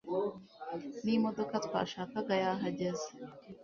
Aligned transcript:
Nimodoka 1.03 1.55
twashakaga 1.65 2.33
yahageze 2.43 3.07